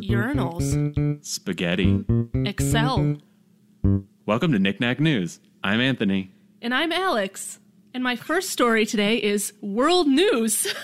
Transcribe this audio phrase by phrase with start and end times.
[0.00, 1.24] Urinals.
[1.24, 2.04] Spaghetti.
[2.34, 3.16] Excel.
[4.24, 5.40] Welcome to Knick-Knack News.
[5.64, 6.30] I'm Anthony.
[6.62, 7.58] And I'm Alex.
[7.92, 10.72] And my first story today is world news.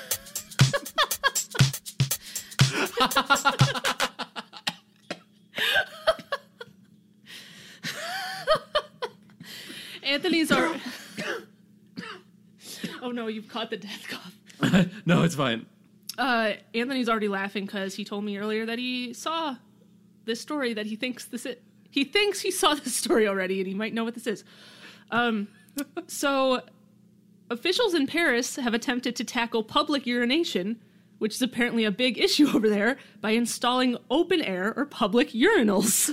[10.02, 10.75] Anthony's our.
[13.12, 14.87] No, you've caught the death cough.
[15.07, 15.66] no, it's fine.
[16.19, 19.57] Uh, Anthony's already laughing because he told me earlier that he saw
[20.25, 21.57] this story that he thinks this is.
[21.91, 24.45] He thinks he saw this story already and he might know what this is.
[25.11, 25.48] Um,
[26.07, 26.62] so,
[27.51, 30.80] officials in Paris have attempted to tackle public urination,
[31.19, 36.10] which is apparently a big issue over there, by installing open air or public urinals.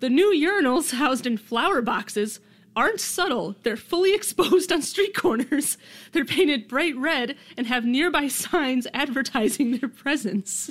[0.00, 2.40] the new urinals housed in flower boxes
[2.76, 3.56] aren't subtle.
[3.62, 5.78] They're fully exposed on street corners.
[6.12, 10.70] They're painted bright red and have nearby signs advertising their presence.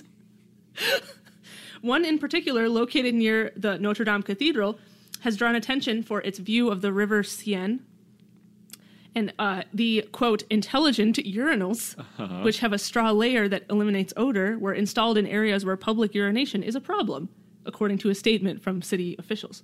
[1.81, 4.80] One in particular, located near the Notre Dame Cathedral,
[5.22, 7.80] has drawn attention for its view of the River Seine.
[9.16, 11.95] And uh, the quote, intelligent urinals,
[12.44, 16.63] which have a straw layer that eliminates odor, were installed in areas where public urination
[16.63, 17.30] is a problem,
[17.66, 19.61] according to a statement from city officials.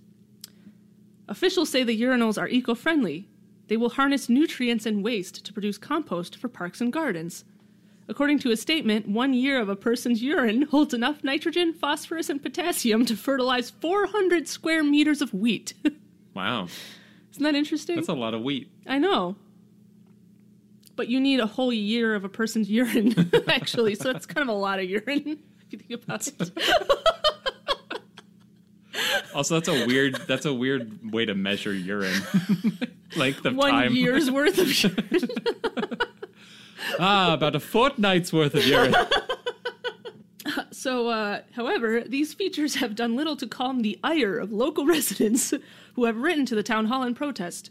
[1.30, 3.30] Officials say the urinals are eco friendly.
[3.68, 7.46] They will harness nutrients and waste to produce compost for parks and gardens.
[8.08, 12.42] According to a statement, one year of a person's urine holds enough nitrogen, phosphorus, and
[12.42, 15.74] potassium to fertilize 400 square meters of wheat.
[16.36, 16.68] Wow.
[17.32, 17.96] Isn't that interesting?
[17.98, 18.70] That's a lot of wheat.
[18.88, 19.36] I know.
[20.96, 24.56] But you need a whole year of a person's urine, actually, so it's kind of
[24.56, 25.40] a lot of urine
[25.72, 26.52] if you think about it.
[29.34, 32.22] Also, that's a weird that's a weird way to measure urine.
[33.16, 35.30] like the One time year's worth of urine.
[36.98, 38.96] Ah, about a fortnight's worth of urine.
[40.72, 45.54] So, uh, however, these features have done little to calm the ire of local residents
[45.94, 47.70] who have written to the town hall in protest.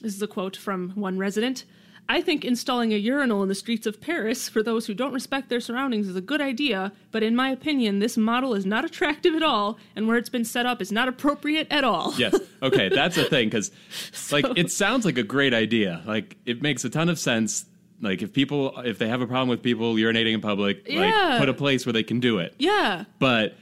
[0.00, 1.64] This is a quote from one resident.
[2.08, 5.48] I think installing a urinal in the streets of Paris for those who don't respect
[5.48, 9.34] their surroundings is a good idea, but in my opinion, this model is not attractive
[9.34, 12.12] at all, and where it's been set up is not appropriate at all.
[12.18, 12.38] Yes.
[12.62, 13.70] Okay, that's a thing cuz
[14.32, 16.02] like it sounds like a great idea.
[16.06, 17.64] Like it makes a ton of sense.
[18.00, 21.00] Like if people if they have a problem with people urinating in public, Yeah.
[21.30, 22.54] like put a place where they can do it.
[22.58, 23.04] Yeah.
[23.20, 23.56] But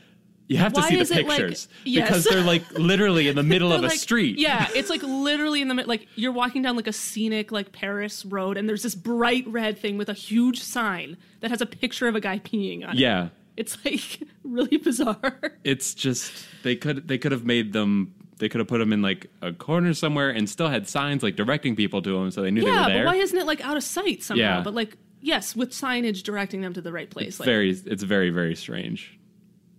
[0.51, 2.09] you have to see the it, like- pictures Yes.
[2.09, 4.37] because they're like literally in the middle of a like- street.
[4.39, 7.73] Yeah, it's like literally in the mid- like you're walking down like a scenic like
[7.73, 11.67] Paris road, and there's this bright red thing with a huge sign that has a
[11.67, 12.99] picture of a guy peeing on it.
[12.99, 13.29] Yeah.
[13.57, 15.53] It's like really bizarre.
[15.65, 16.33] It's just
[16.65, 19.53] they could they could have made them they could have put them in like a
[19.53, 22.69] corner somewhere and still had signs like directing people to them so they knew they
[22.69, 23.05] yeah, were but there.
[23.05, 24.43] why isn't it like out of sight somehow?
[24.57, 24.61] Yeah.
[24.63, 27.29] But like yes, with signage directing them to the right place.
[27.29, 29.17] it's like, very it's very very strange.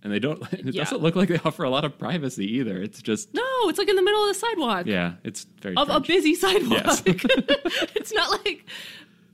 [0.04, 0.84] And they don't it Yeah.
[0.84, 2.80] doesn't look like they offer a lot of privacy either.
[2.82, 5.88] It's just no, it's like in the middle of the sidewalk yeah, it's very of
[5.88, 6.82] a busy sidewalk.
[6.84, 7.02] Yes.
[7.06, 8.64] it's not like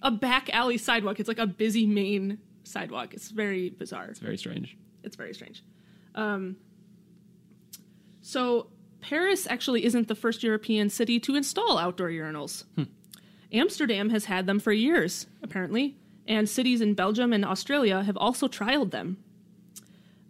[0.02, 1.18] a back alley sidewalk.
[1.20, 3.14] It's like a busy main sidewalk.
[3.14, 4.06] It's very bizarre.
[4.06, 4.76] It's very strange.
[5.02, 5.62] It's very strange.
[6.14, 6.56] Um,
[8.20, 8.68] so,
[9.00, 12.64] Paris actually isn't the first European city to install outdoor urinals.
[13.52, 15.96] Amsterdam has had them for years, apparently,
[16.26, 19.16] and cities in Belgium and Australia have also trialed them.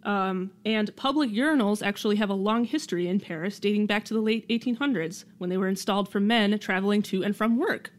[0.03, 4.21] Um, and public urinals actually have a long history in Paris, dating back to the
[4.21, 7.91] late 1800s, when they were installed for men traveling to and from work.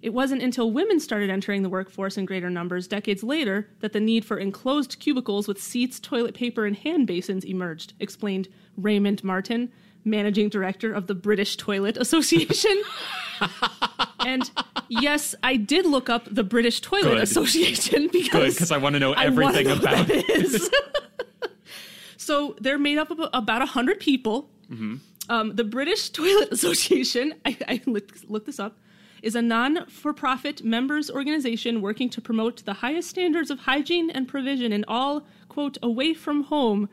[0.00, 4.00] It wasn't until women started entering the workforce in greater numbers decades later that the
[4.00, 9.72] need for enclosed cubicles with seats, toilet paper, and hand basins emerged, explained Raymond Martin,
[10.04, 12.80] managing director of the British Toilet Association.
[14.28, 14.50] and
[14.88, 17.18] yes, I did look up the British Toilet Good.
[17.22, 20.72] Association because because I want to know everything know about it.
[22.18, 24.50] so they're made up of about 100 people.
[24.70, 24.96] Mm-hmm.
[25.30, 28.78] Um, the British Toilet Association, I, I looked, looked this up,
[29.22, 34.10] is a non for profit members organization working to promote the highest standards of hygiene
[34.10, 36.88] and provision in all, quote, away from home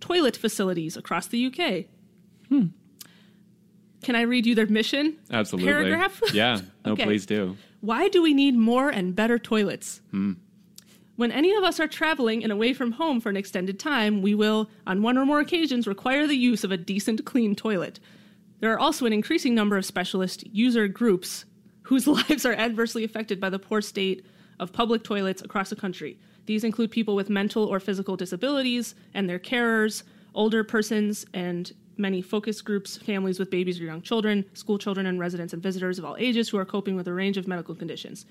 [0.00, 1.84] toilet facilities across the UK.
[4.02, 5.16] Can I read you their mission?
[5.30, 5.70] Absolutely.
[5.72, 6.20] Paragraph?
[6.32, 6.60] Yeah.
[6.84, 7.04] No, Okay.
[7.04, 7.56] please do.
[7.80, 10.00] Why do we need more and better toilets?
[10.10, 10.32] Hmm.
[11.16, 14.34] When any of us are traveling and away from home for an extended time, we
[14.34, 18.00] will, on one or more occasions, require the use of a decent, clean toilet.
[18.60, 21.44] There are also an increasing number of specialist user groups
[21.82, 24.24] whose lives are adversely affected by the poor state
[24.58, 26.18] of public toilets across the country.
[26.46, 30.02] These include people with mental or physical disabilities and their carers,
[30.34, 35.18] older persons, and many focus groups, families with babies or young children, school children, and
[35.18, 38.26] residents and visitors of all ages who are coping with a range of medical conditions.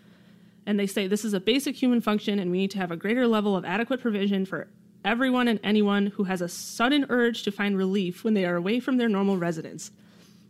[0.65, 2.97] And they say this is a basic human function, and we need to have a
[2.97, 4.67] greater level of adequate provision for
[5.05, 8.79] everyone and anyone who has a sudden urge to find relief when they are away
[8.79, 9.91] from their normal residence.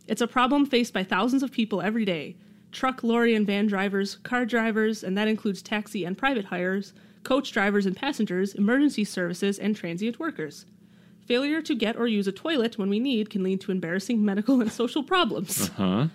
[0.06, 2.36] It's a problem faced by thousands of people every day
[2.72, 6.92] truck, lorry, and van drivers, car drivers, and that includes taxi and private hires,
[7.24, 10.66] coach drivers and passengers, emergency services, and transient workers.
[11.30, 14.60] Failure to get or use a toilet when we need can lead to embarrassing medical
[14.60, 15.68] and social problems.
[15.68, 16.08] Huh?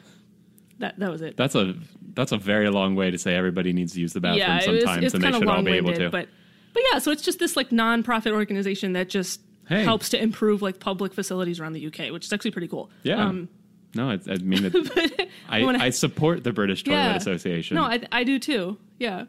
[0.80, 1.38] That, that was it.
[1.38, 1.74] That's a
[2.16, 4.64] that's a very long way to say everybody needs to use the bathroom yeah, it
[4.64, 6.10] sometimes, was, it's and they should all be able to.
[6.10, 6.28] but
[6.74, 9.40] but yeah, so it's just this like non-profit organization that just
[9.70, 9.84] Hey.
[9.84, 12.90] helps to improve like public facilities around the UK, which is actually pretty cool.
[13.04, 13.26] yeah.
[13.26, 13.48] Um,
[13.96, 17.16] no, I, I mean, it, I, I- I support the British Toilet Yeah.
[17.16, 17.76] Association.
[17.76, 18.78] No, I, I do too.
[19.00, 19.24] Yeah.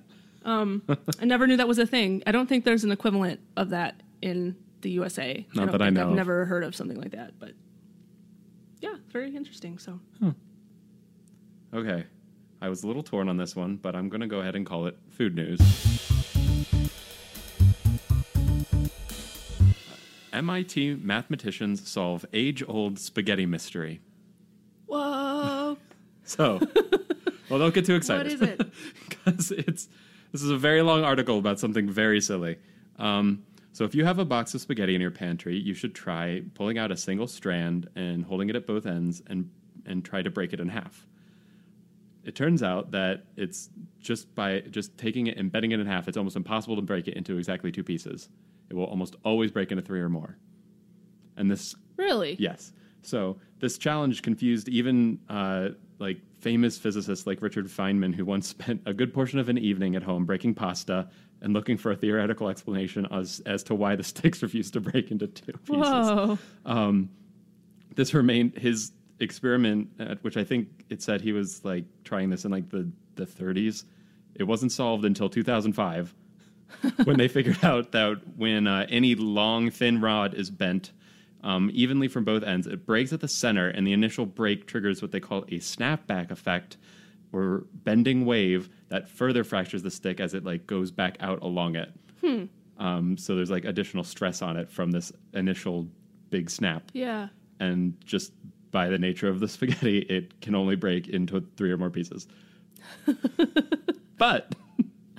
[0.45, 0.83] Um,
[1.21, 2.23] I never knew that was a thing.
[2.27, 5.47] I don't think there's an equivalent of that in the USA.
[5.55, 6.03] Not don't that I know.
[6.03, 6.15] I've of.
[6.15, 7.53] never heard of something like that, but
[8.81, 9.79] yeah, very interesting.
[9.79, 10.01] So
[11.75, 12.05] Okay.
[12.63, 14.65] I was a little torn on this one, but I'm going to go ahead and
[14.65, 15.61] call it food news.
[20.33, 24.01] MIT mathematicians solve age old spaghetti mystery.
[24.87, 25.77] whoa,
[26.25, 26.61] So,
[27.49, 28.41] well, don't get too excited.
[28.41, 28.67] what is it?
[29.09, 29.89] because it's
[30.33, 32.59] this is a very long article about something very silly.
[32.99, 33.45] Um,
[33.77, 36.79] so if you have a box of spaghetti in your pantry, you should try pulling
[36.79, 39.51] out a single strand and holding it at both ends and
[39.85, 41.07] and try to break it in half.
[42.25, 43.69] It turns out that it's
[44.01, 47.07] just by just taking it and bending it in half, it's almost impossible to break
[47.07, 48.31] it into exactly two pieces.
[48.71, 50.39] It will almost always break into three or more.
[51.37, 52.37] And this Really?
[52.39, 52.73] Yes.
[53.03, 55.69] So this challenge confused even uh,
[55.99, 59.97] like famous physicists like Richard Feynman, who once spent a good portion of an evening
[59.97, 61.09] at home breaking pasta
[61.43, 65.11] and looking for a theoretical explanation as as to why the sticks refused to break
[65.11, 66.39] into two pieces.
[66.65, 67.09] Whoa.
[67.97, 72.45] This remained his experiment, at which I think it said he was like trying this
[72.45, 73.83] in like the the 30s.
[74.37, 76.15] It wasn't solved until 2005
[77.05, 80.93] when they figured out that when uh, any long thin rod is bent
[81.43, 85.01] um, evenly from both ends, it breaks at the center, and the initial break triggers
[85.03, 86.77] what they call a snapback effect
[87.33, 91.77] or bending wave that further fractures the stick as it like goes back out along
[91.77, 91.91] it.
[92.79, 95.87] Um, so there's like additional stress on it from this initial
[96.31, 97.29] big snap, Yeah.
[97.61, 98.33] and just
[98.73, 102.27] by the nature of the spaghetti, it can only break into three or more pieces.
[104.19, 104.55] but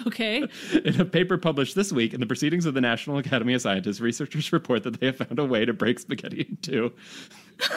[0.07, 0.47] Okay.
[0.83, 3.99] in a paper published this week in the Proceedings of the National Academy of Scientists,
[3.99, 6.91] researchers report that they have found a way to break spaghetti in two.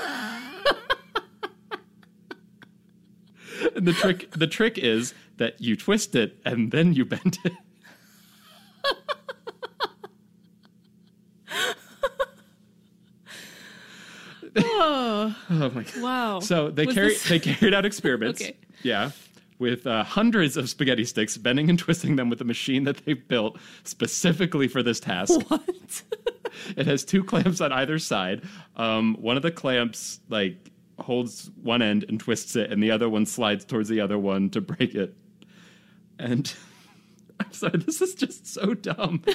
[3.75, 7.53] and the trick the trick is that you twist it and then you bend it.
[14.57, 16.03] Oh, Oh my god.
[16.03, 16.41] wow.
[16.41, 18.41] So they carried this- they carried out experiments.
[18.41, 18.57] Okay.
[18.83, 19.11] Yeah.
[19.61, 23.13] With uh, hundreds of spaghetti sticks, bending and twisting them with a machine that they
[23.13, 25.39] built specifically for this task.
[25.49, 26.03] what?
[26.77, 28.43] It has two clamps on either side.
[28.77, 33.09] Um, one of the clamps like holds one end and twists it, and the other
[33.09, 35.15] one slides towards the other one to break it.
[36.19, 36.53] And
[37.41, 39.23] I'm sorry, this is just so dumb.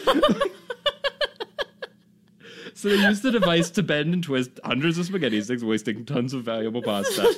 [2.74, 6.34] so they use the device to bend and twist hundreds of spaghetti sticks, wasting tons
[6.34, 7.34] of valuable pasta.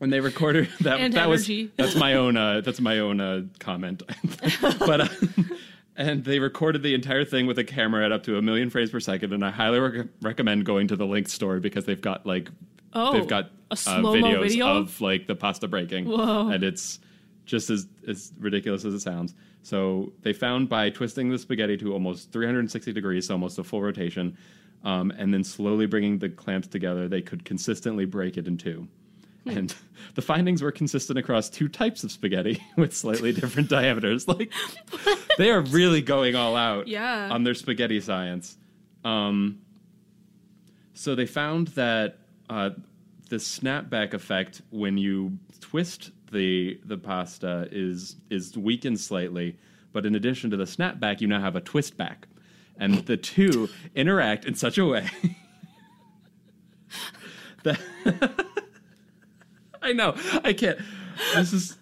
[0.00, 1.64] When they recorded that, And that energy.
[1.64, 4.02] was that's my own uh, that's my own uh, comment,
[4.78, 5.00] but.
[5.02, 5.08] Uh,
[5.96, 8.90] and they recorded the entire thing with a camera at up to a million frames
[8.90, 9.34] per second.
[9.34, 12.48] And I highly rec- recommend going to the link store because they've got like
[12.94, 14.78] Oh, they've got a uh, videos video?
[14.78, 16.48] of like the pasta breaking, Whoa.
[16.48, 16.98] and it's
[17.44, 19.34] just as as ridiculous as it sounds.
[19.62, 23.82] So they found by twisting the spaghetti to almost 360 degrees, so almost a full
[23.82, 24.38] rotation,
[24.84, 28.88] um, and then slowly bringing the clamps together, they could consistently break it in two.
[29.44, 29.50] Hmm.
[29.56, 29.74] And
[30.16, 34.28] the findings were consistent across two types of spaghetti with slightly different diameters.
[34.28, 34.52] Like
[35.38, 37.28] they are really going all out Yeah.
[37.30, 38.58] on their spaghetti science.
[39.04, 39.60] Um,
[40.92, 42.18] so they found that
[42.50, 42.70] uh,
[43.30, 49.56] the snapback effect when you twist the the pasta is is weakened slightly,
[49.92, 52.28] but in addition to the snapback, you now have a twist back,
[52.78, 55.08] and the two interact in such a way
[57.62, 57.78] that
[59.90, 60.78] I know I can't.
[61.34, 61.76] This is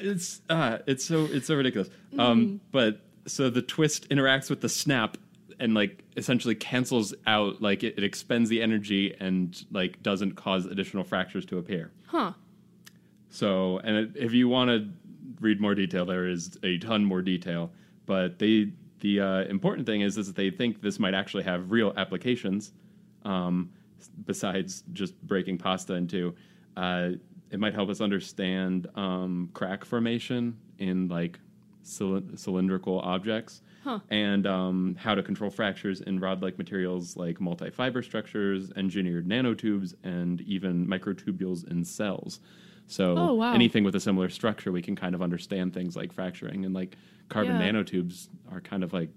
[0.00, 1.88] it's uh it's so it's so ridiculous.
[2.18, 5.16] Um, but so the twist interacts with the snap
[5.60, 10.66] and like essentially cancels out like it, it expends the energy and like doesn't cause
[10.66, 11.92] additional fractures to appear.
[12.06, 12.32] Huh.
[13.28, 14.88] So, and it, if you want to
[15.40, 17.70] read more detail, there is a ton more detail.
[18.06, 21.70] But they, the uh, important thing is, is that they think this might actually have
[21.70, 22.72] real applications,
[23.24, 23.70] um,
[24.24, 26.34] besides just breaking pasta in two.
[26.76, 27.10] Uh,
[27.50, 31.38] it might help us understand um, crack formation in like
[31.82, 33.62] cyl- cylindrical objects.
[33.84, 34.00] Huh.
[34.10, 40.40] And um, how to control fractures in rod-like materials like multi-fiber structures, engineered nanotubes, and
[40.40, 42.40] even microtubules in cells.
[42.88, 43.52] So Oh, wow.
[43.54, 46.96] anything with a similar structure, we can kind of understand things like fracturing and like
[47.28, 47.70] carbon Yeah.
[47.70, 49.10] nanotubes are kind of like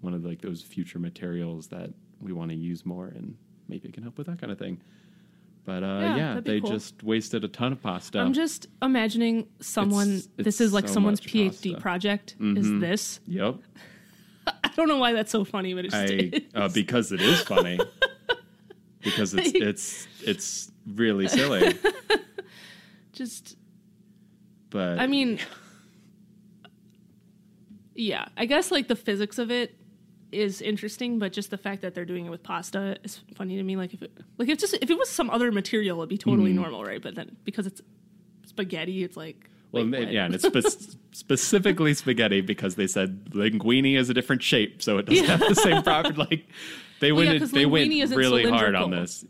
[0.00, 3.36] one of like those future materials that we want to use more, and
[3.68, 4.80] maybe it can help with that kind of thing.
[5.64, 6.70] But uh, Yeah, yeah, they cool.
[6.70, 8.18] just wasted a ton of pasta.
[8.20, 10.08] I'm just imagining someone.
[10.08, 11.80] It's- this it's is like so someone's PhD pasta.
[11.80, 12.32] project.
[12.38, 12.80] Is Mhm.
[12.80, 13.20] this?
[13.26, 13.56] yep,
[14.46, 16.42] I don't know why that's so funny, but it just I is.
[16.54, 17.78] uh, because it is funny.
[19.02, 21.78] because it's it's it's really silly.
[23.12, 23.56] just.
[24.70, 25.38] But I mean,
[27.94, 29.78] yeah, I guess like the physics of it
[30.34, 33.62] is interesting, but just the fact that they're doing it with pasta is funny to
[33.62, 33.76] me.
[33.76, 36.50] Like if it, like if just if it was some other material, it'd be totally
[36.52, 36.60] Mm-hmm.
[36.62, 37.00] normal, right?
[37.02, 37.80] But then because it's
[38.46, 43.96] spaghetti, it's like well, wait, yeah, and it's spe- specifically spaghetti because they said linguine
[43.96, 46.14] is a different shape, so it doesn't have the same property.
[46.16, 46.46] Like
[47.00, 49.24] they Well, yeah, they went really hard on this.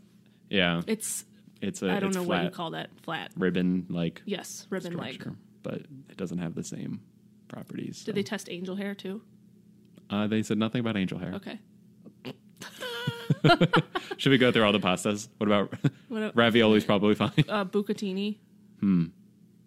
[0.49, 1.25] Yeah, it's
[1.61, 3.31] it's a I don't know what you call that flat.
[3.37, 5.23] ribbon like Yes, ribbon like.
[5.63, 7.01] but it doesn't have the same
[7.47, 8.03] properties.
[8.03, 9.21] Did they test angel hair too?
[10.09, 11.33] Uh, they said nothing about angel hair.
[11.35, 11.59] Okay.
[14.17, 15.27] Should we go through all the pastas?
[15.37, 15.73] What about
[16.09, 17.31] What a- ravioli's probably fine.
[17.49, 18.37] uh, bucatini.
[18.79, 19.05] Hmm.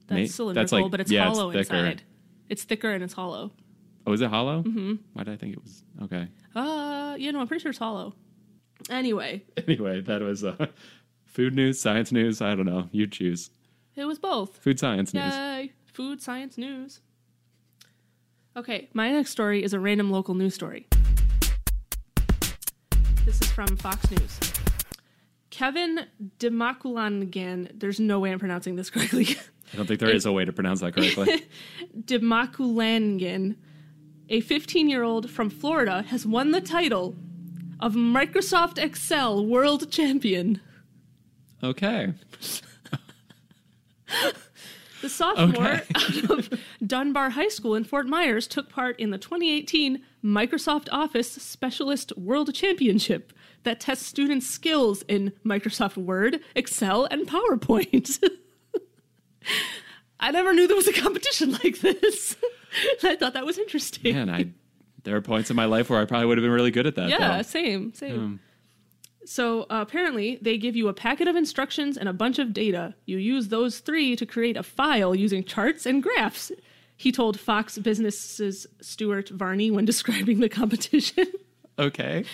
[0.06, 1.74] That's May- cylindrical, that's like- but it's yeah, it's hollow thicker.
[1.76, 2.02] inside.
[2.48, 3.52] It's thicker and it's hollow.
[4.06, 4.62] Oh, is it hollow?
[4.62, 4.94] Mm-hmm.
[5.12, 6.28] Why did I think it was okay?
[6.54, 8.14] Uh, you know, I'm pretty sure it's hollow.
[8.90, 10.66] Anyway, Anyway, that was uh,
[11.26, 12.40] food news, science news.
[12.40, 12.88] I don't know.
[12.90, 13.50] You choose.
[13.96, 14.56] it was both.
[14.58, 15.34] Food science news.
[15.34, 15.72] Yay!
[15.92, 17.00] Food science news.
[18.58, 20.88] Okay, my next story is a random local news story.
[23.24, 24.36] This is from Fox News.
[25.50, 26.06] Kevin
[26.40, 29.28] Demakulangan, there's no way I'm pronouncing this correctly.
[29.72, 31.46] I don't think there is a way to pronounce that correctly.
[32.00, 33.54] Demakulangan,
[34.28, 37.14] a 15 year old from Florida, has won the title
[37.78, 40.60] of Microsoft Excel World Champion.
[41.62, 42.12] okay.
[45.00, 45.84] The sophomore Okay.
[45.94, 46.50] out of
[46.84, 52.52] Dunbar High School in Fort Myers took part in the 2018 Microsoft Office Specialist World
[52.54, 58.18] Championship that tests students' skills in Microsoft Word, Excel, and PowerPoint.
[60.20, 62.36] I never knew there was a competition like this.
[63.04, 64.14] I thought that was interesting.
[64.14, 64.48] Man, I
[65.04, 66.96] there are points in my life where I probably would have been really good at
[66.96, 67.08] that.
[67.08, 67.42] yeah, though.
[67.42, 68.18] same, same.
[68.18, 68.40] Um,
[69.28, 72.94] So uh, apparently, they give you a packet of instructions and a bunch of data.
[73.04, 76.50] You use those three to create a file using charts and graphs.
[76.96, 81.26] He told Fox Business's Stuart Varney when describing the competition.
[81.78, 82.24] okay.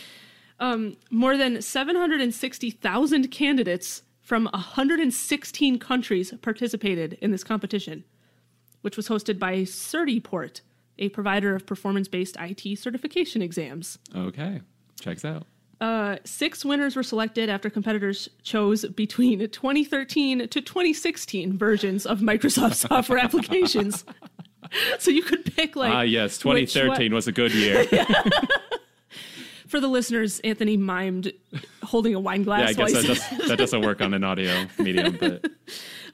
[1.10, 8.04] More than 760,000 candidates from 116 countries participated in this competition,
[8.82, 10.60] which was hosted by Certiport,
[11.00, 13.98] a provider of performance based IT certification exams.
[14.14, 14.60] Okay.
[15.00, 15.48] Checks out.
[15.84, 22.74] Uh, six winners were selected after competitors chose between 2013 to 2016 versions of Microsoft
[22.88, 24.02] software applications.
[24.98, 26.38] so you could pick like Ah, yes.
[26.38, 27.84] 2013 one- was a good year.
[29.68, 31.34] for the listeners, Anthony mimed
[31.82, 32.60] holding a wine glass.
[32.78, 32.84] yeah.
[32.84, 33.06] I guess that,
[33.38, 35.44] does, that doesn't work on an audio medium, but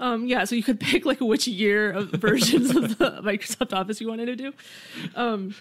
[0.00, 4.00] um, yeah, so you could pick like which year of versions of the Microsoft Office
[4.00, 4.52] you wanted to do.
[5.14, 5.54] Um,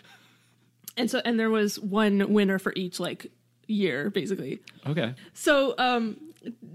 [0.98, 3.32] and so, and there was one winner for each like
[3.70, 4.60] year, basically.
[4.88, 5.14] okay.
[5.34, 6.18] So, um,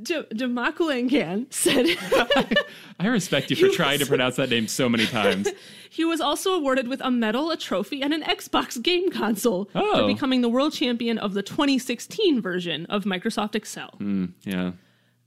[0.03, 1.87] D- Demakulangan said
[3.01, 5.49] I respect you for trying to pronounce that name so many times.
[5.91, 9.81] he was also awarded with a medal, a trophy, and an Xbox game console for
[9.83, 10.07] Oh.
[10.07, 13.95] becoming the world champion of the 2016 version of Microsoft Excel.
[13.99, 14.73] Hmm, yeah.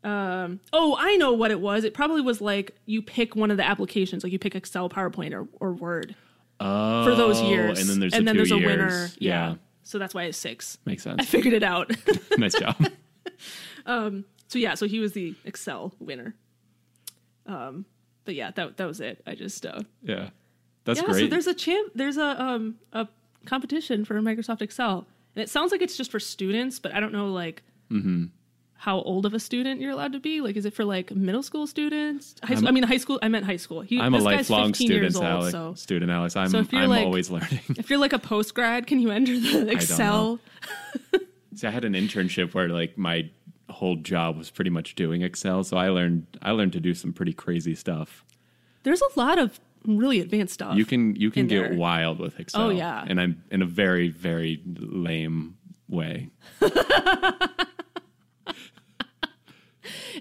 [0.04, 1.84] Oh, I know what it was.
[1.84, 5.34] It probably was like you pick one of the applications, like you pick Excel, PowerPoint,
[5.34, 6.16] or, or Word
[6.60, 7.80] Oh, for those years.
[7.80, 9.10] And then there's and the then there's a winner.
[9.20, 9.50] Yeah.
[9.50, 9.56] yeah.
[9.88, 10.78] So that's why it's six.
[10.86, 11.16] Makes sense.
[11.22, 11.90] I figured it out.
[12.38, 12.76] nice job.
[13.86, 16.36] Um, so yeah, so he was the Excel winner.
[17.46, 17.86] Um,
[18.26, 19.22] but yeah, that that was it.
[19.26, 20.32] I just uh, Yeah.
[20.84, 21.06] That's yeah.
[21.06, 21.22] great.
[21.22, 21.94] So there's a champ.
[21.96, 23.08] There's a um a
[23.46, 27.14] competition for Microsoft Excel, and it sounds like it's just for students, but I don't
[27.14, 27.64] know like.
[27.90, 28.26] Mm-hmm.
[28.80, 30.40] How old of a student you're allowed to be?
[30.40, 32.36] Like, is it for like middle school students?
[32.44, 33.20] High school, I mean, high school.
[33.22, 33.82] I meant high school.
[33.82, 35.52] He, I'm a lifelong 15 student, old, Alex.
[35.52, 36.36] so Student Alex.
[36.36, 37.60] I'm, So if you're I'm like- always learning.
[37.70, 40.40] if you're like a post grad, can you enter the Excel?
[41.56, 43.30] See, I had an internship where like my
[43.70, 47.14] whole job was pretty much doing Excel, so I learned I learned to do some
[47.14, 48.24] pretty crazy stuff.
[48.84, 50.78] There's a lot of really advanced stuff.
[50.78, 51.74] You can you can get there.
[51.78, 52.62] wild with Excel.
[52.62, 53.04] Oh, yeah.
[53.08, 55.58] and I'm in a very very lame
[55.90, 56.30] way.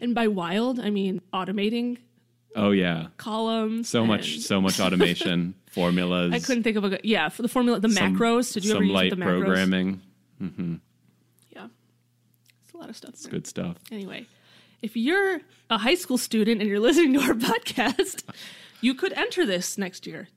[0.02, 1.98] and by wild, I mean automating
[2.54, 3.88] Oh yeah, columns.
[3.88, 6.32] so much, so much automation, formulas.
[6.32, 7.00] I couldn't think of a good.
[7.04, 8.52] Yeah, for the formula, the some- macros.
[8.54, 9.44] Did you ever use light the macros?
[9.44, 10.00] programming?
[10.42, 10.74] Mm-hmm.
[11.50, 11.66] Yeah,
[12.64, 13.14] it's a lot of stuff.
[13.16, 13.30] there.
[13.30, 13.76] Good stuff.
[13.90, 14.26] Anyway,
[14.82, 18.22] if you're a high school student and you're listening to our podcast,
[18.80, 20.28] you could enter this next year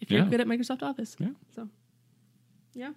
[0.00, 0.28] if you're Yeah.
[0.30, 1.14] good at Microsoft Office.
[1.18, 1.28] Yeah.
[1.54, 1.68] So,
[2.74, 2.92] yeah.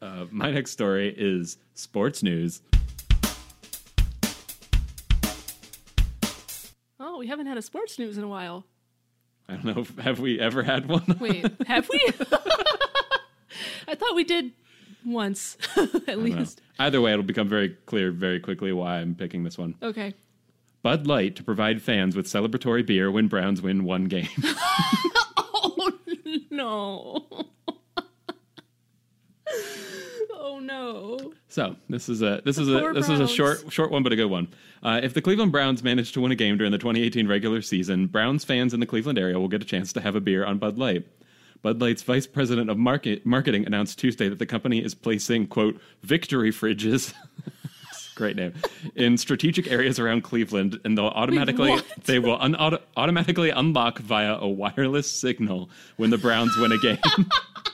[0.00, 2.60] Uh, my next story is sports news.
[7.22, 8.66] We haven't had a sports news in a while.
[9.48, 9.86] I don't know.
[10.02, 11.04] Have we ever had one?
[11.20, 12.00] Wait, have we?
[13.86, 14.50] I thought we did
[15.06, 15.56] once,
[16.08, 16.62] at least.
[16.80, 19.76] Either way, it'll become very clear very quickly why I'm picking this one.
[19.80, 20.14] Okay.
[20.82, 24.26] Bud Light to provide fans with celebratory beer when Browns win one game.
[25.64, 25.90] Oh
[26.50, 27.26] no.
[30.32, 31.32] oh no.
[31.52, 34.16] So this is a this is a this is a short short one but a
[34.16, 34.48] good one.
[34.82, 38.06] Uh, if the Cleveland Browns manage to win a game during the 2018 regular season,
[38.06, 40.56] Browns fans in the Cleveland area will get a chance to have a beer on
[40.56, 41.06] Bud Light.
[41.60, 45.78] Bud Light's vice president of market, marketing announced Tuesday that the company is placing quote
[46.02, 47.12] victory fridges.
[48.14, 48.54] Great name
[48.94, 51.84] in strategic areas around Cleveland, and they'll automatically what?
[52.04, 55.68] they will un- auto- automatically unlock via a wireless signal
[55.98, 56.98] when the Browns win a game.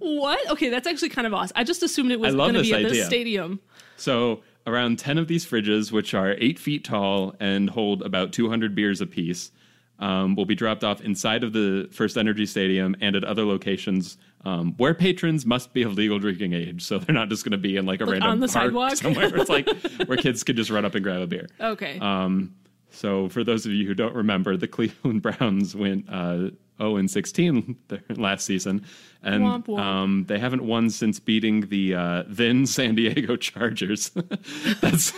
[0.00, 0.50] What?
[0.50, 1.54] Okay, that's actually kind of awesome.
[1.56, 2.90] I just assumed it was going to be at idea.
[2.90, 3.60] this stadium.
[3.96, 8.74] So around 10 of these fridges, which are eight feet tall and hold about 200
[8.74, 9.52] beers apiece,
[9.98, 14.16] um, will be dropped off inside of the First Energy Stadium and at other locations
[14.44, 16.82] um, where patrons must be of legal drinking age.
[16.82, 18.64] So they're not just going to be in like a Like random on the park
[18.64, 18.96] sidewalk?
[18.96, 19.36] somewhere.
[19.36, 19.68] It's like
[20.06, 21.48] where kids could just run up and grab a beer.
[21.60, 21.98] Okay.
[21.98, 22.54] Um,
[22.90, 27.10] so for those of you who don't remember, the Cleveland Browns went uh, 0 and
[27.10, 27.76] 16
[28.16, 28.84] last season,
[29.22, 29.78] and Womp womp.
[29.78, 34.10] Um, they haven't won since beating the uh, then San Diego Chargers.
[34.80, 35.12] That's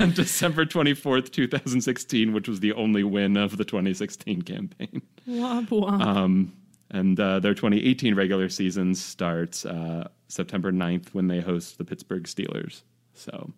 [0.00, 5.02] on December 24th, 2016, which was the only win of the 2016 campaign.
[5.28, 6.02] womp womp.
[6.04, 6.52] Um,
[6.90, 12.24] and uh, their 2018 regular season starts uh, September 9th when they host the Pittsburgh
[12.24, 12.82] Steelers.
[13.14, 13.52] So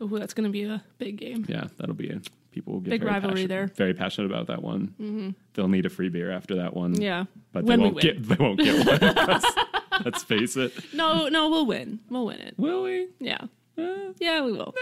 [0.00, 1.44] Ooh, that's going to be a big game.
[1.48, 2.28] yeah, that'll be it.
[2.54, 3.64] People will get Big very rivalry passionate, there.
[3.66, 3.74] Mm-hmm.
[3.74, 5.34] Very passionate about that one.
[5.54, 6.94] They'll need a free beer after that one.
[7.00, 7.24] Yeah.
[7.52, 8.22] but When they won't get.
[8.22, 9.14] They won't get one.
[9.26, 9.54] Let's-
[10.04, 10.72] Let's face it.
[10.92, 12.00] No, no, we'll win.
[12.10, 12.54] We'll win it.
[12.58, 13.08] Will we?
[13.20, 13.38] Yeah.
[13.78, 14.74] Uh, Yeah, we will.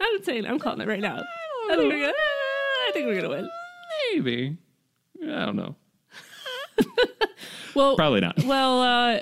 [0.00, 1.16] I'm saying, I'm calling it right now.
[1.70, 2.12] I think we're gonna.
[2.12, 3.50] I think we're gonna win.
[4.14, 4.56] maybe.
[5.24, 5.74] I don't know.
[7.74, 8.42] Well, Probably not.
[8.44, 9.20] well, uh,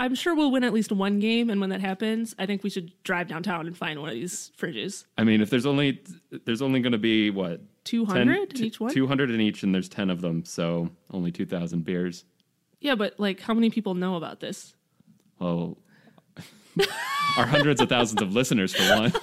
[0.00, 2.70] I'm sure we'll win at least one game, and when that happens, I think we
[2.70, 5.04] should drive downtown and find one of these fridges.
[5.18, 6.02] I mean, if there's only
[6.46, 8.92] there's only going to be what Two 10 hundred each one.
[8.92, 12.24] 200 in each, and there's 10 of them, so only 2,000 beers.
[12.80, 14.74] Yeah, but like, how many people know about this?
[15.38, 15.76] Well,
[17.36, 19.12] our hundreds of thousands of listeners for one.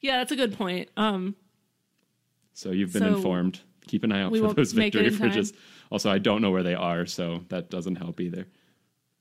[0.00, 0.88] Yeah, that's a good point.
[0.96, 1.36] Um,
[2.54, 3.60] So you've been So, informed.
[3.86, 5.52] Keep an eye out for those victory fridges.
[5.52, 5.60] time.
[5.90, 8.46] Also, I don't know where they are, so that doesn't help either.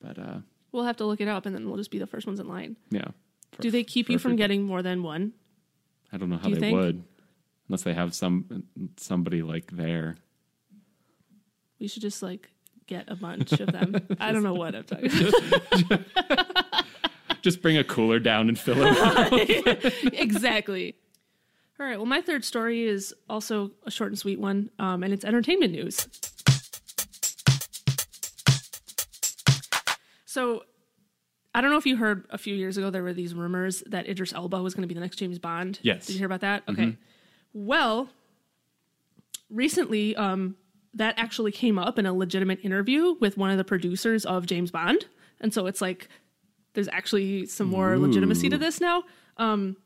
[0.02, 0.38] But uh,
[0.72, 2.48] we'll have to look it up, and then we'll just be the first ones in
[2.48, 2.76] line.
[2.92, 3.08] yeah.
[3.54, 5.34] For- Do they keep you from getting more than one?
[6.14, 6.78] I don't know how do they think?
[6.78, 7.04] would,
[7.68, 8.64] unless they have some
[8.98, 10.16] somebody like there.
[11.80, 12.50] We should just like
[12.88, 13.96] get a bunch of them.
[14.20, 15.12] I don't know what I'm talking
[15.90, 16.86] about.
[17.42, 18.98] Just bring a cooler down and fill it.
[18.98, 19.32] up.
[20.14, 20.96] exactly.
[21.80, 21.96] All right.
[21.96, 25.72] Well, my third story is also a short and sweet one, um, and it's entertainment
[25.72, 26.08] news.
[30.30, 30.62] So,
[31.56, 34.08] I don't know if you heard a few years ago there were these rumors that
[34.08, 35.80] Idris Elba was going to be the next James Bond.
[35.82, 36.06] Yes.
[36.06, 36.62] Did you hear about that?
[36.70, 36.96] Okay.
[37.52, 38.10] Well,
[39.50, 40.56] recently, um,
[40.94, 44.70] that actually came up in a legitimate interview with one of the producers of James
[44.70, 45.08] Bond,
[45.42, 46.08] and so it's like
[46.74, 49.06] there's actually some more legitimacy to this now.
[49.38, 49.78] Um,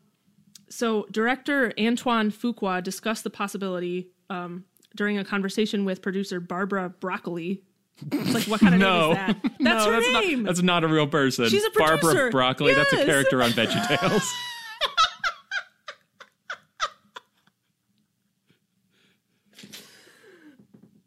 [0.68, 7.64] so, director Antoine Fuqua discussed the possibility um, during a conversation with producer Barbara Broccoli.
[8.12, 9.42] It's like, what kind of no, name is that?
[9.60, 10.44] That's no, her that's name.
[10.44, 10.48] not.
[10.48, 11.48] That's not a real person.
[11.48, 12.02] She's a producer.
[12.02, 12.32] Barbara.
[12.32, 12.74] Broccoli.
[12.74, 14.30] That's a character on VeggieTales.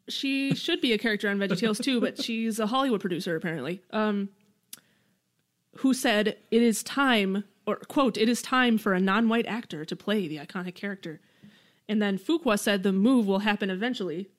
[0.08, 3.82] she should be a character on VeggieTales too, but she's a Hollywood producer apparently.
[3.90, 4.30] Um,
[5.78, 9.96] who said it is time, or quote, it is time for a non-white actor to
[9.96, 11.20] play the iconic character.
[11.88, 14.30] And then Fuqua said the move will happen eventually,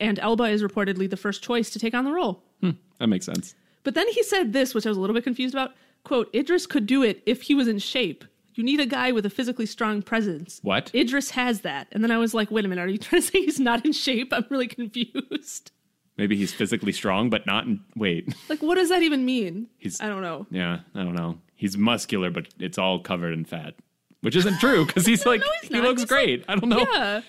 [0.00, 2.42] and Elba is reportedly the first choice to take on the role.
[2.60, 3.54] Hmm, that makes sense.
[3.84, 5.72] But then he said this, which I was a little bit confused about.
[6.04, 8.24] Quote, Idris could do it if he was in shape.
[8.54, 10.60] You need a guy with a physically strong presence.
[10.62, 10.90] What?
[10.94, 11.88] Idris has that.
[11.92, 13.84] And then I was like, wait a minute, are you trying to say he's not
[13.84, 14.32] in shape?
[14.32, 15.72] I'm really confused.
[16.16, 17.66] Maybe he's physically strong, but not.
[17.66, 19.66] In, wait, Like, what does that even mean?
[19.78, 20.46] He's- I don't know.
[20.50, 21.38] yeah, I don't know.
[21.54, 23.74] He's muscular, but it's all covered in fat,
[24.22, 26.44] which isn't true because he's like he's he looks He's great.
[26.48, 26.86] I don't know.
[26.92, 27.20] Yeah.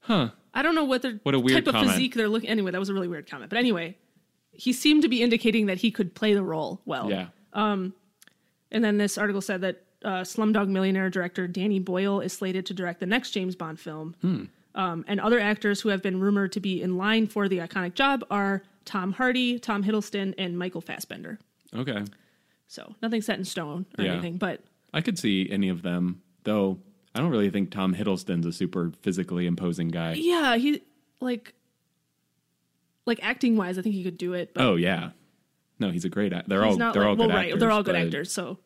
[0.00, 0.28] Huh?
[0.56, 1.92] I don't know what the What a weird type of comment.
[1.92, 2.48] physique they're looking.
[2.48, 3.50] Anyway, that was a really weird comment.
[3.50, 3.96] But anyway,
[4.52, 7.10] he seemed to be indicating that he could play the role well.
[7.10, 7.26] Yeah.
[7.52, 7.94] Um,
[8.72, 12.74] and then this article said that uh, Slumdog Millionaire director Danny Boyle is slated to
[12.74, 14.14] direct the next James Bond film.
[14.22, 14.44] Hmm.
[14.74, 17.94] Um, and other actors who have been rumored to be in line for the iconic
[17.94, 21.38] job are Tom Hardy, Tom Hiddleston, and Michael Fassbender.
[21.74, 22.04] Okay.
[22.66, 24.12] So nothing set in stone or Yeah.
[24.12, 24.60] anything, but
[24.92, 26.78] I could see any of them, though.
[27.16, 30.12] I don't really think Tom Hiddleston's a super physically imposing guy.
[30.14, 30.82] yeah, he
[31.20, 31.54] like
[33.06, 34.52] like acting wise, I think he could do it.
[34.52, 35.10] But Oh yeah,
[35.78, 36.32] no, he's a great.
[36.32, 37.46] Act- they're all they're like, all well, good right?
[37.46, 37.60] actors.
[37.60, 38.32] they're all good actors.
[38.32, 38.58] So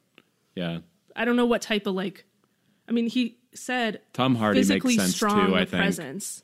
[0.54, 0.78] Yeah,
[1.14, 2.24] I don't know what type of like.
[2.88, 5.54] I mean, he said Tom Hardy physically makes sense strong too.
[5.54, 5.70] I think.
[5.82, 6.42] presence.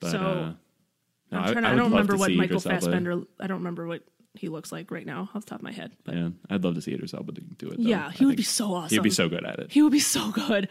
[0.00, 0.52] But, so, uh,
[1.30, 2.80] no, I'm trying to, I, would don't remember what Michael Idris Elba.
[2.80, 3.22] Fassbender.
[3.40, 4.02] I don't remember what
[4.34, 5.92] he looks like right now off the top of my head.
[6.04, 7.76] But Yeah, I'd love to see Idris Elba do do it.
[7.78, 7.88] Though.
[7.88, 8.94] yeah, I he would be so awesome.
[8.94, 9.72] He'd be so good at it.
[9.72, 10.68] He would be so good.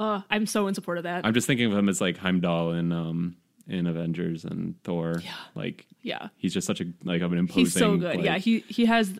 [0.00, 1.26] Uh, I'm so in support of that.
[1.26, 3.36] I'm just thinking of him as like Heimdall in um
[3.68, 5.20] in Avengers and Thor.
[5.22, 5.30] Yeah.
[5.54, 7.64] Like yeah, he's just such a like of an imposing.
[7.64, 8.16] he's so good.
[8.16, 9.12] like- yeah, he he has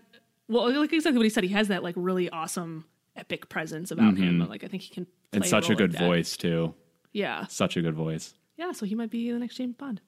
[0.49, 1.45] well, like exactly what he said.
[1.45, 4.39] He has that like really awesome epic presence about him.
[4.41, 5.05] But like I think he can.
[5.05, 5.51] Play and Mm-hmm.
[5.51, 6.75] such a role good like voice too.
[7.13, 8.35] Yeah, Such a good voice.
[8.57, 8.73] yeah.
[8.73, 10.01] So he might be the next James Bond.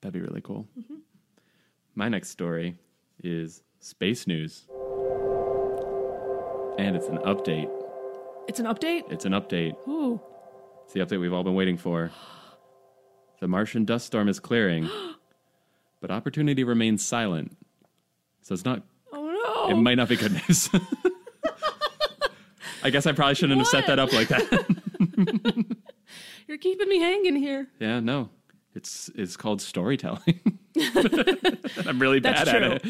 [0.00, 0.66] That'd be really cool.
[0.78, 0.96] Mm-hmm.
[1.94, 2.76] My next story
[3.22, 4.66] is space news.
[6.78, 7.68] And it's an update.
[8.48, 9.10] It's an update.
[9.10, 9.76] It's an update.
[9.88, 10.20] Ooh,
[10.84, 12.10] It's the update we've all been waiting for.
[13.40, 14.86] The Martian dust storm is clearing,
[16.02, 17.56] but opportunity remains silent.
[18.42, 18.82] So it's not,
[19.14, 19.70] oh no!
[19.74, 20.68] it might not be good news.
[22.84, 24.66] I guess I probably shouldn't have set that up like that.
[26.48, 27.68] You're keeping me hanging here.
[27.78, 28.28] yeah, no.
[28.74, 30.58] It's it's called storytelling.
[31.86, 32.84] I'm really bad at it.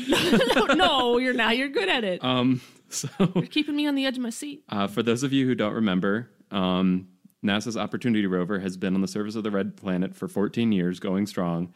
[0.69, 1.57] no, no, you're not.
[1.57, 2.25] You're good at it.
[2.25, 2.61] Um
[2.95, 4.65] so You're keeping me on the edge of my seat.
[4.69, 7.09] Uh, for those of you who don't remember, um,
[7.45, 11.01] NASA's Opportunity rover has been on the surface of the red planet for 14 years,
[11.01, 11.73] going strong.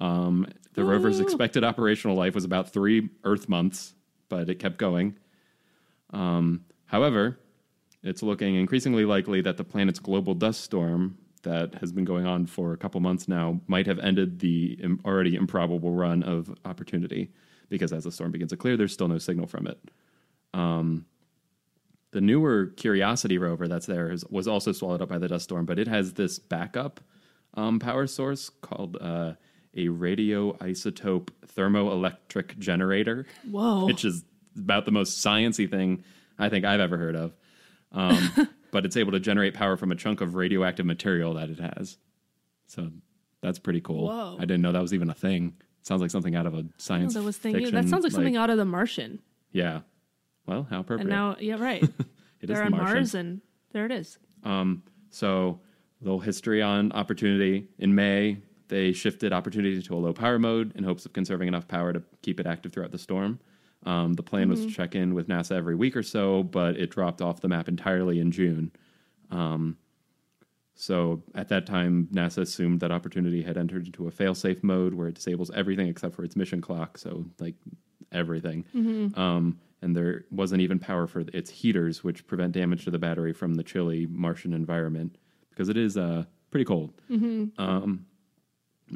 [0.00, 3.94] Um, the rover's expected operational life was about three Earth months,
[4.28, 5.16] but it kept going.
[6.10, 7.38] Um, however,
[8.02, 12.46] it's looking increasingly likely that the planet's global dust storm that has been going on
[12.46, 17.32] for a couple months now might have ended the already improbable run of Opportunity,
[17.68, 19.78] because as the storm begins to clear, there's still no signal from it.
[22.10, 25.66] The newer Curiosity rover that's there is, was also swallowed up by the dust storm,
[25.66, 27.00] but it has this backup
[27.54, 29.34] um, power source called uh,
[29.74, 33.86] a radioisotope thermoelectric generator, Whoa.
[33.86, 34.24] which is
[34.56, 36.02] about the most sciency thing
[36.38, 37.34] I think I've ever heard of.
[37.92, 41.60] Um, but it's able to generate power from a chunk of radioactive material that it
[41.60, 41.98] has.
[42.66, 42.90] So
[43.42, 44.06] that's pretty cool.
[44.06, 44.36] Whoa.
[44.38, 45.56] I didn't know that was even a thing.
[45.80, 47.64] It Sounds like something out of a science that was thinking.
[47.64, 47.82] fiction.
[47.82, 49.20] That sounds like something out of The Martian.
[49.52, 49.80] Yeah.
[50.48, 51.02] Well, how appropriate.
[51.02, 51.82] And now, yeah, right.
[52.40, 52.84] It is They're the on.
[52.84, 53.40] Mars, and
[53.72, 54.16] there it is.
[54.44, 55.58] Um, so,
[56.00, 57.66] a little history on Opportunity.
[57.80, 61.66] In May, they shifted Opportunity to a low power mode in hopes of conserving enough
[61.66, 63.40] power to keep it active throughout the storm.
[63.86, 66.90] Um, the plan was to check in with NASA every week or so, but it
[66.90, 68.70] dropped off the map entirely in June.
[69.32, 69.76] Um,
[70.76, 75.08] so, at that time, NASA assumed that Opportunity had entered into a fail-safe mode where
[75.08, 76.98] it disables everything except for its mission clock.
[76.98, 77.56] So, like
[78.12, 78.64] everything.
[79.16, 83.32] Um, and there wasn't even power for its heaters, which prevent damage to the battery
[83.32, 85.16] from the chilly Martian environment
[85.50, 86.92] because it is uh, pretty cold.
[87.58, 88.06] Um,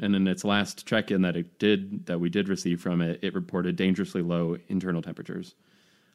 [0.01, 3.35] and in its last check-in that it did that we did receive from it, it
[3.35, 5.55] reported dangerously low internal temperatures.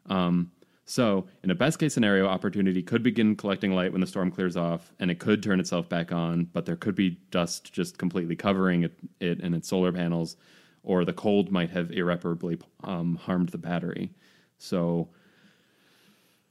[0.06, 0.50] Um,
[0.84, 4.56] so, in a best case scenario, Opportunity could begin collecting light when the storm clears
[4.56, 8.34] off, and it could turn itself back on, but there could be dust just completely
[8.34, 10.36] covering it, it and its solar panels,
[10.82, 14.10] or the cold might have irreparably um, harmed the battery.
[14.58, 15.08] So,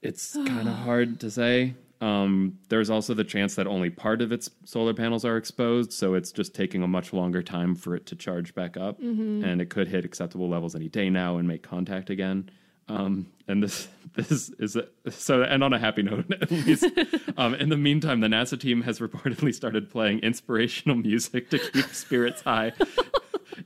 [0.01, 1.75] it's kind of hard to say.
[1.99, 6.13] Um, there's also the chance that only part of its solar panels are exposed, so
[6.13, 8.99] it's just taking a much longer time for it to charge back up,
[9.43, 12.51] and it could hit acceptable levels any day now and make contact again.
[12.89, 15.43] Um, and this this is a, so.
[15.43, 16.85] And on a happy note, at least.
[17.37, 21.85] um, in the meantime, the NASA team has reportedly started playing inspirational music to keep
[21.87, 22.73] spirits high,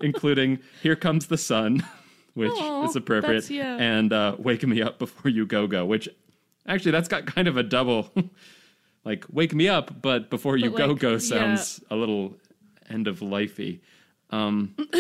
[0.01, 1.86] including "Here Comes the Sun,"
[2.33, 3.77] which Aw, is appropriate, yeah.
[3.77, 6.09] and uh, "Wake Me Up Before You Go Go," which
[6.67, 8.11] actually that's got kind of a double,
[9.05, 11.17] like "Wake Me Up," but "Before You But, Go like, Go" yeah.
[11.19, 12.35] sounds a little
[12.89, 13.79] end of lifey.
[14.29, 14.75] Um,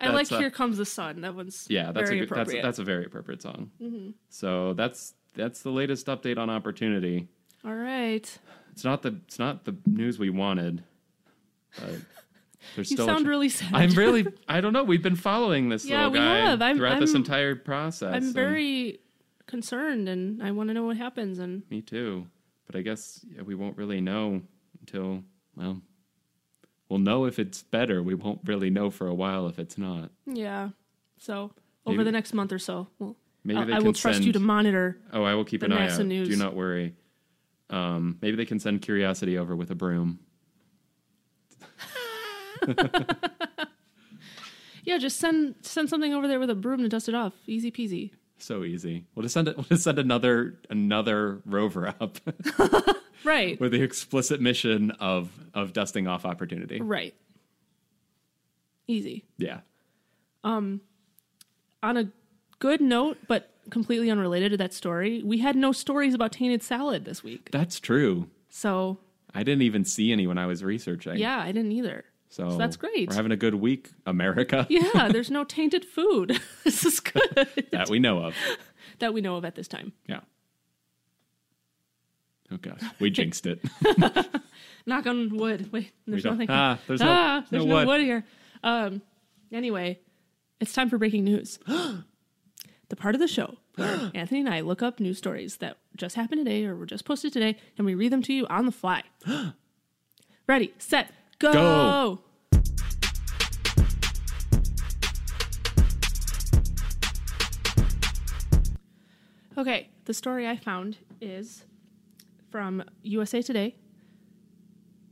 [0.00, 2.52] I like uh, "Here Comes the Sun." That one's Yeah, that's very a good, that's
[2.52, 3.70] that's a very appropriate song.
[4.28, 7.28] So that's that's the latest update on Opportunity.
[7.64, 8.38] All right.
[8.72, 10.82] It's not the it's not the news we wanted,
[11.78, 11.94] but
[12.74, 13.74] There's You still sound really sad.
[13.74, 14.26] I'm really.
[14.48, 14.84] I don't know.
[14.84, 16.62] We've been following this Yeah, little we guy have.
[16.62, 18.14] I'm- throughout this entire process.
[18.14, 19.00] I'm very
[19.46, 21.38] concerned and I want to know what happens.
[21.38, 22.26] And Me too.
[22.66, 24.40] But I guess yeah, we won't really know
[24.80, 25.22] until
[25.54, 25.80] well,
[26.88, 28.02] we'll know if it's better.
[28.02, 30.10] We won't really know for a while if it's not.
[30.26, 30.70] yeah,
[31.18, 31.52] so
[31.86, 34.40] over the next month or so, well, Maybe I, I will trust send, you to
[34.40, 34.98] monitor.
[35.12, 36.06] Oh, I will keep an eye NASA out.
[36.06, 36.28] news.
[36.30, 36.94] Do not worry.
[37.68, 40.18] Um, maybe they can send Curiosity over with a broom.
[44.86, 47.32] Yeah, just send send something over there with a broom to dust it off.
[47.46, 48.10] Easy peasy.
[48.36, 49.06] So easy.
[49.14, 49.56] We'll just send it.
[49.56, 52.18] We'll just send another another rover up
[53.24, 53.58] Right.
[53.58, 56.82] with the explicit mission of of dusting off opportunity.
[56.82, 57.14] Right.
[58.86, 59.24] Easy.
[59.38, 59.60] Yeah.
[60.42, 60.82] Um,
[61.82, 62.10] on a
[62.58, 67.06] good note, but completely unrelated to that story, we had no stories about tainted salad
[67.06, 67.48] this week.
[67.52, 68.28] That's true.
[68.50, 68.98] So
[69.34, 71.16] I didn't even see any when I was researching.
[71.16, 72.04] yeah, I didn't either.
[72.34, 73.10] So, So that's great.
[73.10, 74.66] We're having a good week, America.
[74.74, 76.40] Yeah, there's no tainted food.
[76.64, 78.34] this is good that we know of.
[78.98, 79.92] that we know of at this time.
[80.08, 80.18] Yeah.
[82.50, 83.60] Oh god, we jinxed it.
[84.84, 85.70] Knock on wood.
[85.72, 86.48] Wait, there's nothing.
[86.50, 87.86] ah, there's no- ah, there's no no, wood.
[87.86, 88.24] wood here.
[88.64, 89.00] Um.
[89.52, 90.00] Anyway,
[90.58, 91.60] it's time for breaking news.
[91.66, 96.16] the part of the show where Anthony and I look up news stories that just
[96.16, 98.72] happened today or were just posted today, and we read them to you on the
[98.72, 99.04] fly.
[100.48, 101.12] Ready, set,
[101.52, 101.52] go.
[101.52, 102.20] Go.
[109.56, 111.64] Okay, the story I found is
[112.50, 113.76] from USA Today.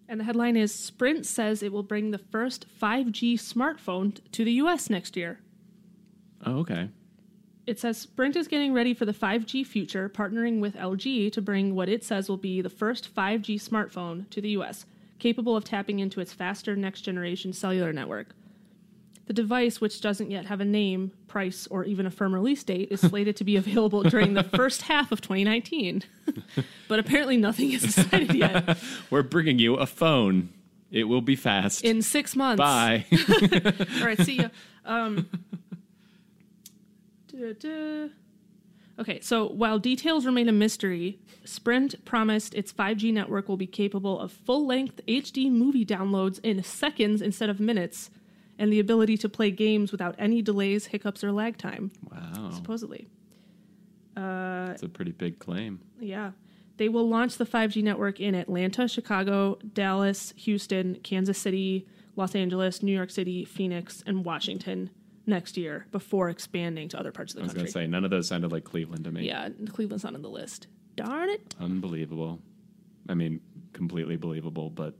[0.08, 4.52] And the headline is Sprint says it will bring the first 5G smartphone to the
[4.54, 5.40] US next year.
[6.44, 6.90] oh, okay.
[7.66, 11.76] It says Sprint is getting ready for the 5G future, partnering with LG to bring
[11.76, 14.84] what it says will be the first 5G smartphone to the US,
[15.22, 18.34] capable of tapping into its faster next generation cellular network.
[19.26, 22.88] The device, which doesn't yet have a name, price, or even a firm release date,
[22.90, 26.02] is slated to be available during the first half of 2019.
[26.88, 28.76] but apparently, nothing is decided yet.
[29.10, 30.52] We're bringing you a phone.
[30.90, 31.84] It will be fast.
[31.84, 32.58] In six months.
[32.58, 33.06] Bye.
[33.12, 34.48] All right, see ya.
[34.84, 35.28] Um.
[39.02, 44.20] Okay, so while details remain a mystery, Sprint promised its 5G network will be capable
[44.20, 48.10] of full length HD movie downloads in seconds instead of minutes,
[48.60, 52.50] and the ability to play games without any delays, hiccups, or lag time, wow.
[52.50, 53.08] supposedly.
[54.16, 55.80] Uh, That's a pretty big claim.
[55.98, 56.30] Yeah.
[56.76, 62.84] They will launch the 5G network in Atlanta, Chicago, Dallas, Houston, Kansas City, Los Angeles,
[62.84, 64.90] New York City, Phoenix, and Washington
[65.26, 67.60] next year before expanding to other parts of the country.
[67.60, 69.26] I was going to say, none of those sounded like Cleveland to me.
[69.26, 70.66] Yeah, Cleveland's not on the list.
[70.96, 71.54] Darn it.
[71.60, 72.40] Unbelievable.
[73.08, 73.40] I mean,
[73.72, 74.94] completely believable, but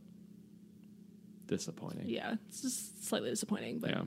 [1.46, 2.08] disappointing.
[2.08, 4.02] Yeah, it's just slightly disappointing, but Yeah.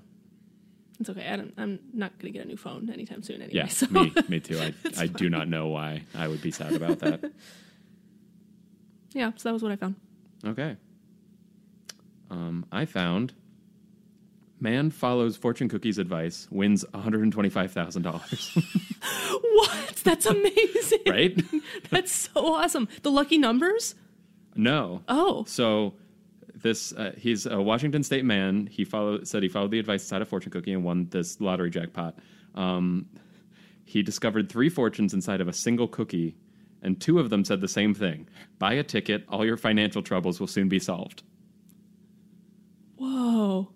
[0.99, 1.27] it's okay.
[1.27, 3.51] I don't, I'm not going to get a new phone anytime soon anyway.
[3.53, 3.87] Yeah, so.
[3.87, 4.59] me, me too.
[4.59, 4.73] I,
[5.03, 7.31] I do not know why I would be sad about that.
[9.13, 9.95] yeah, so that was what I found.
[10.45, 10.75] Okay.
[12.31, 13.33] Um, I found
[14.59, 19.41] man follows fortune cookie's advice, wins $125,000.
[19.41, 19.95] What?
[20.03, 20.99] That's amazing.
[21.07, 21.41] right?
[21.89, 22.89] That's so awesome.
[23.03, 23.95] The lucky numbers?
[24.55, 25.03] No.
[25.07, 25.45] Oh.
[25.45, 25.93] So
[26.55, 28.67] this uh, he's a Washington State man.
[28.67, 31.69] He followed said he followed the advice inside a fortune cookie and won this lottery
[31.69, 32.17] jackpot.
[32.55, 33.07] Um,
[33.83, 36.35] he discovered three fortunes inside of a single cookie,
[36.81, 39.25] and two of them said the same thing: "Buy a ticket.
[39.29, 41.23] All your financial troubles will soon be solved."
[42.97, 43.69] Whoa.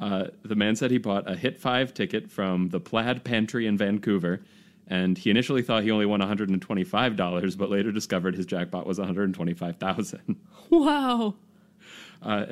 [0.00, 3.76] Uh, the man said he bought a Hit Five ticket from the Plaid Pantry in
[3.76, 4.40] Vancouver,
[4.86, 8.34] and he initially thought he only won one hundred and twenty-five dollars, but later discovered
[8.34, 10.36] his jackpot was 125,000.
[10.70, 11.34] Wow.
[12.22, 12.46] Uh,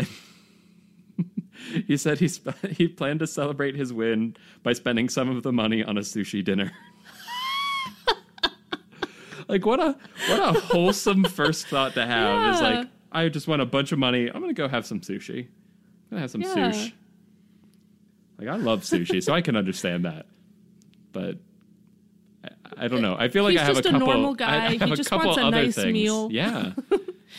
[1.86, 5.52] he said he sp- he planned to celebrate his win by spending some of the
[5.52, 6.70] money on a sushi dinner.
[9.48, 9.96] like what a
[10.28, 13.98] what a wholesome first thought to have is like I just won a bunch of
[13.98, 14.28] money.
[14.28, 15.44] I'm gonna go have some sushi.
[15.46, 15.48] I'm
[16.10, 16.54] gonna have some Yeah.
[16.54, 16.92] sushi.
[18.38, 20.26] Like I love sushi, so I can understand that.
[21.12, 21.38] But
[22.44, 23.16] I, I don't know.
[23.18, 24.06] I feel like He's I have just a a couple.
[24.08, 24.66] normal guy.
[24.66, 25.92] I He have a just couple wants a other nice things.
[25.92, 26.28] meal.
[26.32, 26.72] Yeah,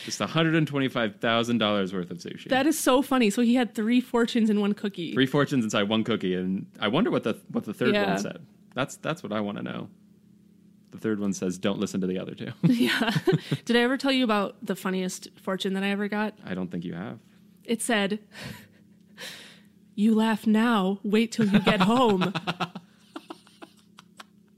[0.04, 2.48] just hundred and twenty-five thousand dollars worth of sushi.
[2.48, 3.30] That is so funny.
[3.30, 5.12] So he had three fortunes in one cookie.
[5.14, 8.10] Three fortunes inside one cookie, and I wonder what the what the third Yeah.
[8.10, 8.46] one said.
[8.74, 9.88] That's that's what I want to know.
[10.90, 12.52] The third one says, "Don't listen to the other two.
[12.64, 13.10] yeah.
[13.64, 16.34] Did I ever tell you about the funniest fortune that I ever got?
[16.44, 17.18] I don't think you have.
[17.64, 18.18] It said,
[20.00, 22.32] "You laugh now, wait till you get home."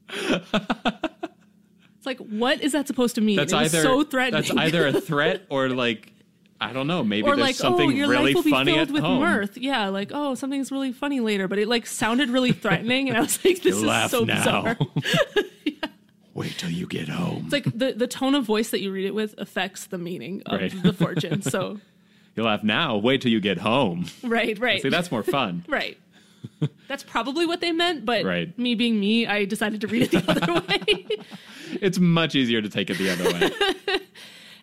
[0.08, 3.36] it's like, what is that supposed to mean?
[3.36, 4.42] That's it either so threatening.
[4.42, 6.12] That's either a threat or like
[6.60, 7.02] I don't know.
[7.02, 8.94] Maybe or there's like, oh, something oh, your really life will be funny filled at
[8.94, 9.20] with home.
[9.20, 9.58] mirth.
[9.58, 13.22] Yeah, like, oh, something's really funny later, but it like sounded really threatening, and I
[13.22, 14.36] was like, this is so now.
[14.36, 14.78] bizarre.
[16.34, 17.42] Wait till you get home.
[17.44, 20.42] It's like the the tone of voice that you read it with affects the meaning
[20.46, 20.82] of Right.
[20.82, 21.42] the fortune.
[21.42, 21.78] So,
[22.34, 22.96] You laugh now.
[22.96, 24.06] Wait till you get home.
[24.22, 25.64] right, right, See, that's more fun.
[25.68, 25.98] right.
[26.88, 28.56] That's probably what they meant, but Right.
[28.58, 31.06] me being me, I decided to read it the other way.
[31.80, 34.00] It's much easier to take it the other way.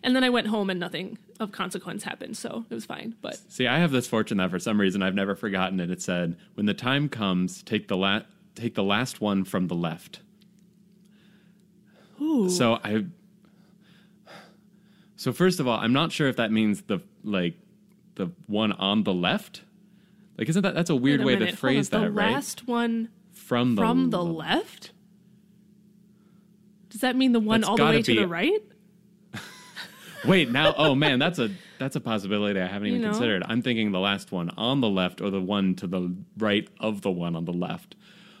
[0.02, 3.14] and then I went home and nothing of consequence happened, so it was fine.
[3.22, 5.90] But See, I have this fortune that for some reason I've never forgotten it.
[5.90, 8.22] It said, "When the time comes, take the la-
[8.54, 10.20] take the last one from the left."
[12.20, 13.04] ooh, So I
[15.20, 17.52] So first of all, I'm not sure if that means the like
[18.14, 19.60] the one on the left.
[20.38, 22.32] Like isn't that that's a weird a way minute, to phrase that, the right?
[22.32, 24.92] last one From the from the left.
[26.88, 28.62] Does that mean the one That's all the way to the right?
[30.24, 33.12] Wait, now oh man, that's a that's a possibility I haven't even You know?
[33.12, 33.42] considered.
[33.46, 37.02] I'm thinking the last one on the left or the one to the right of
[37.02, 37.94] the one on the left.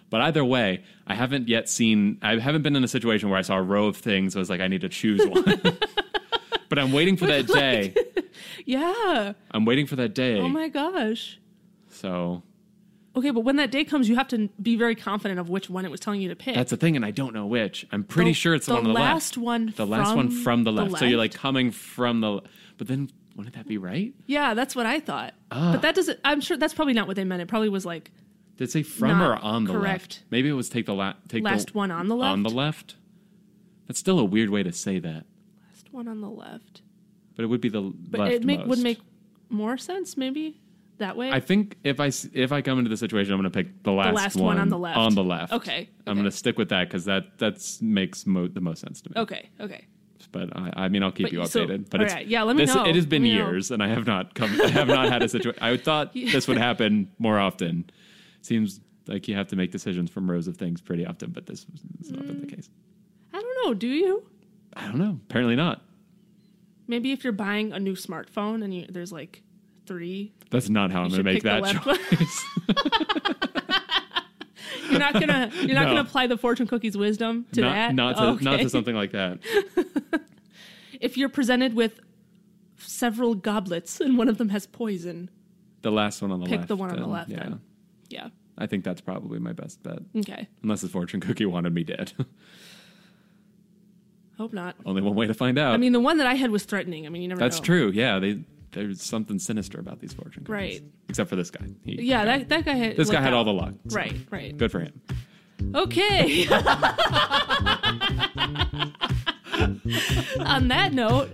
[0.08, 3.42] But either way, I haven't yet seen I haven't been in a situation where I
[3.42, 4.34] saw a row of things.
[4.34, 5.44] I was like, I need to choose one.
[6.70, 7.94] but I'm waiting for that day.
[8.64, 9.34] Yeah.
[9.50, 10.38] I'm waiting for that day.
[10.40, 11.38] Oh my gosh.
[11.90, 12.42] so
[13.16, 15.84] Okay, but when that day comes, you have to be very confident of which one
[15.84, 16.54] it was telling you to pick.
[16.54, 17.84] that's the thing, and I don't know which.
[17.90, 19.44] I'm pretty The- sure it's the, one on the last left.
[19.44, 19.74] one.
[19.76, 20.96] The last one from the left.
[20.98, 21.42] So you're like left?
[21.42, 22.40] coming from the.
[22.78, 24.14] But then wouldn't that be right?
[24.26, 25.34] yeah, that's what I thought.
[25.50, 25.72] Ah.
[25.72, 26.20] But that doesn't.
[26.24, 27.42] I'm sure that's probably not what they meant.
[27.42, 28.12] It probably was like
[28.56, 29.84] Did it say from or Not on the correct.
[30.18, 30.22] left?
[30.30, 32.32] Maybe it was take the la- take last the one on the left.
[32.32, 32.94] on the left.
[33.88, 35.26] That's still a weird way to say that, last
[35.92, 36.82] one on the left.
[37.36, 38.98] but it would be the But left it make, would make
[39.48, 40.60] more sense maybe
[40.98, 41.30] that way.
[41.30, 43.92] I think if I if I come into the situation, I'm going to pick the
[43.92, 44.98] last, last one on the left.
[44.98, 45.52] On the left.
[45.52, 49.00] Okay, I'm going to stick with that because that that's makes mo- the most sense
[49.02, 49.14] to me.
[49.22, 49.48] okay.
[49.60, 49.86] Okay.
[50.32, 51.88] But I, I mean, I'll keep But you you- so- updated.
[51.90, 52.84] but it's right, yeah, let me this, know.
[52.84, 53.48] It has been me know.
[53.48, 54.50] years, and I have not come.
[54.60, 55.60] I have not had a situation.
[55.62, 57.88] I thought this would happen more often.
[58.42, 61.66] Seems like you have to make decisions from rows of things pretty often, but this
[61.98, 62.26] has not Mm.
[62.26, 62.68] been the case.
[63.32, 63.74] I don't know.
[63.74, 64.24] Do you?
[64.76, 65.18] I don't know.
[65.28, 65.82] Apparently not.
[66.86, 69.42] Maybe if you're buying a new smartphone and you, there's like
[69.86, 71.96] three, That's not how I'm going to make that the left one.
[71.98, 72.44] choice.
[74.90, 75.88] You're not gonna you're not No.
[75.90, 77.94] gonna apply the fortune cookies wisdom to not that.
[77.94, 78.44] not to Okay.
[78.44, 79.38] not to something like that.
[81.00, 81.98] If you're presented with
[82.76, 85.30] several goblets and one of them has poison,
[85.80, 86.68] The last one on the Pick left.
[86.68, 87.60] the one on the left Yeah, then.
[88.10, 88.28] yeah.
[88.58, 90.00] I think that's probably my best bet.
[90.14, 90.46] Okay.
[90.62, 92.12] Unless the fortune cookie wanted me dead.
[94.40, 94.74] Hope not.
[94.86, 95.74] Only one way to find out.
[95.74, 97.04] I mean, the one that I had was threatening.
[97.04, 97.64] I mean, you never that's know.
[97.64, 97.90] true.
[97.92, 100.80] Yeah, they there's something sinister about these fortune cookies.
[100.80, 100.82] Right.
[101.10, 101.66] Except for this guy.
[101.84, 103.36] He, Yeah, that that guy had this guy had out.
[103.36, 103.74] all the luck.
[103.88, 104.56] so Right, right.
[104.56, 104.98] Good for him.
[105.74, 106.46] Okay.
[110.40, 111.28] On that note,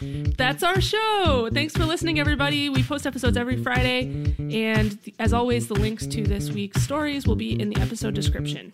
[0.36, 1.50] that's our show.
[1.52, 2.68] Thanks for listening, everybody.
[2.68, 4.32] We post episodes every Friday.
[4.38, 8.70] And as always, the links to this week's stories will be in the episode description.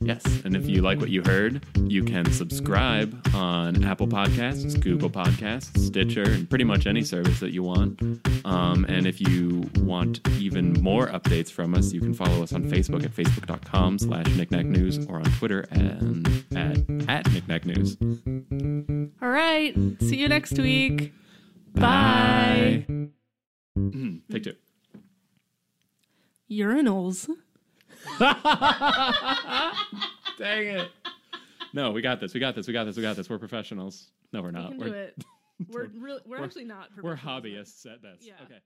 [0.00, 0.24] Yes.
[0.44, 5.76] And if you like what you heard, you can subscribe on Apple Podcasts, Google Podcasts,
[5.78, 8.00] Stitcher, and pretty much any service that you want.
[8.44, 12.64] Um, and if you want even more updates from us, you can follow us on
[12.64, 16.76] Facebook at facebook.com slash knickknacknews or on Twitter and at,
[17.08, 19.12] at knickknacknews.
[19.22, 19.74] All right.
[20.00, 21.12] See you next week.
[21.74, 22.86] Bye.
[23.76, 24.20] Mhm.
[24.30, 24.54] Take two.
[26.50, 27.28] Urinals.
[30.38, 30.88] Dang it.
[31.72, 32.34] No, we got this.
[32.34, 32.66] We got this.
[32.66, 32.96] We got this.
[32.96, 33.28] We got this.
[33.28, 34.08] We're professionals.
[34.32, 34.68] No, we're We not.
[34.70, 35.14] can we're, do it.
[35.70, 36.90] We're, real we're actually not.
[37.02, 38.26] we're hobbyists at best.
[38.26, 38.34] Yeah.
[38.44, 38.58] Okay.